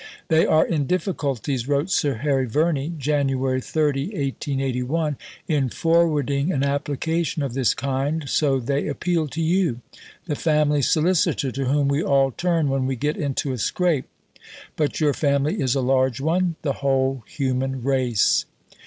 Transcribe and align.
"They 0.29 0.47
are 0.47 0.65
in 0.65 0.87
difficulties," 0.87 1.67
wrote 1.67 1.91
Sir 1.91 2.15
Harry 2.15 2.47
Verney 2.47 2.91
(Jan. 2.97 3.27
30, 3.27 4.05
1881), 4.05 5.15
in 5.47 5.69
forwarding 5.69 6.51
an 6.51 6.63
application 6.63 7.43
of 7.43 7.53
this 7.53 7.75
kind; 7.75 8.27
"so 8.27 8.59
they 8.59 8.87
appeal 8.87 9.27
to 9.27 9.41
you 9.43 9.81
the 10.25 10.33
Family 10.35 10.81
Solicitor 10.81 11.51
to 11.51 11.65
whom 11.65 11.87
we 11.87 12.01
all 12.01 12.31
turn 12.31 12.67
when 12.69 12.87
we 12.87 12.95
get 12.95 13.15
into 13.15 13.51
a 13.53 13.59
scrape, 13.59 14.07
but 14.75 14.99
your 14.99 15.13
Family 15.13 15.61
is 15.61 15.75
a 15.75 15.81
large 15.81 16.19
one 16.19 16.55
the 16.63 16.73
whole 16.81 17.23
human 17.27 17.83
race." 17.83 18.45